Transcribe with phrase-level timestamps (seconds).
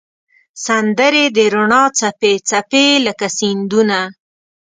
[0.65, 3.99] سندرې د روڼا څپې، څپې لکه سیندونه